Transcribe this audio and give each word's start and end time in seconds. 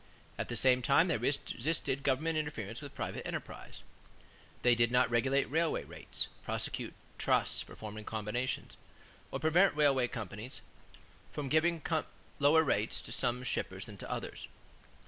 At 0.35 0.47
the 0.49 0.55
same 0.55 0.81
time 0.81 1.09
they 1.09 1.17
resisted 1.17 2.01
government 2.01 2.35
interference 2.35 2.81
with 2.81 2.95
private 2.95 3.23
enterprise. 3.23 3.83
They 4.63 4.73
did 4.73 4.91
not 4.91 5.11
regulate 5.11 5.45
railway 5.45 5.83
rates, 5.83 6.27
prosecute 6.41 6.95
trusts 7.19 7.61
for 7.61 7.75
forming 7.75 8.03
combinations, 8.05 8.77
or 9.29 9.39
prevent 9.39 9.75
railway 9.75 10.07
companies 10.07 10.61
from 11.31 11.49
giving 11.49 11.83
lower 12.39 12.63
rates 12.63 12.99
to 13.01 13.11
some 13.11 13.43
shippers 13.43 13.85
than 13.85 13.97
to 13.97 14.09
others. 14.09 14.47